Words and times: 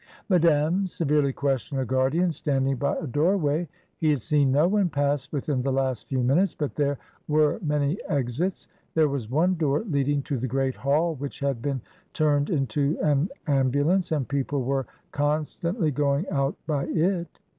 Madame 0.29 0.87
severely 0.87 1.31
questioned 1.31 1.79
a 1.79 1.85
guardian 1.85 2.31
standing 2.31 2.75
by 2.75 2.95
a 2.97 3.05
door 3.05 3.35
AT 3.35 3.39
VERSAILLES. 3.39 3.39
20$ 3.39 3.39
way. 3.43 3.69
He 3.97 4.09
had 4.09 4.21
seen 4.23 4.51
no 4.51 4.67
one 4.67 4.89
pass 4.89 5.31
within 5.31 5.61
the 5.61 5.71
last 5.71 6.07
few 6.07 6.23
minutes, 6.23 6.55
but 6.55 6.73
there 6.73 6.97
were 7.27 7.59
many 7.61 7.99
exits; 8.09 8.67
there 8.95 9.07
was 9.09 9.29
one 9.29 9.53
door 9.57 9.81
leading 9.83 10.23
to 10.23 10.39
the 10.39 10.47
great 10.47 10.77
hall, 10.77 11.13
which 11.13 11.39
had 11.39 11.61
been 11.61 11.81
turned 12.13 12.49
into 12.49 12.97
an 13.03 13.29
ambulance, 13.45 14.11
and 14.11 14.27
people 14.27 14.63
were 14.63 14.87
con 15.11 15.43
stantly 15.43 15.93
going 15.93 16.27
out 16.29 16.55
by 16.65 16.85
it. 16.85 17.37